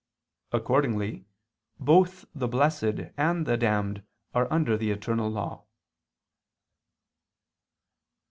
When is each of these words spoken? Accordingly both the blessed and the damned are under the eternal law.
Accordingly 0.51 1.25
both 1.79 2.25
the 2.33 2.47
blessed 2.47 3.11
and 3.17 3.45
the 3.45 3.55
damned 3.55 4.01
are 4.33 4.51
under 4.51 4.75
the 4.75 4.89
eternal 4.89 5.29
law. 5.29 5.65